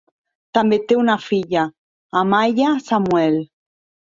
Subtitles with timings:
[0.57, 1.67] També té una filla,
[2.23, 3.39] Amaiya Samuel.